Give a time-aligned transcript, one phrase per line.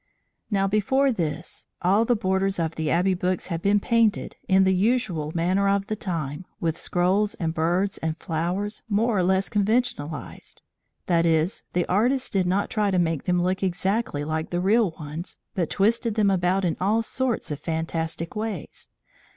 [0.49, 4.73] Now before this, all the borders of the Abbey books had been painted, in the
[4.73, 10.63] usual manner of the time, with scrolls and birds and flowers more or less conventionalized;
[11.05, 14.89] that is, the artists did not try to make them look exactly like the real
[14.89, 18.87] ones, but twisted them about in all sorts of fantastic ways.